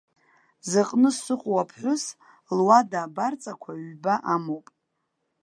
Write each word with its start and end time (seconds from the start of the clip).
Зыҟны 0.69 1.09
сыҟоу 1.21 1.57
аԥҳәыс 1.61 2.03
луада 2.57 2.99
абарҵақәа 3.05 3.71
ҩба 3.87 4.15
амоуп. 4.33 4.67